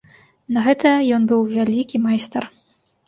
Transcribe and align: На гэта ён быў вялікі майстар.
На 0.55 0.63
гэта 0.67 0.93
ён 1.17 1.29
быў 1.33 1.45
вялікі 1.53 2.03
майстар. 2.07 2.43